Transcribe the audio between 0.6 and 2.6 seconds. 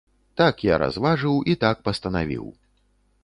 я разважыў і так пастанавіў.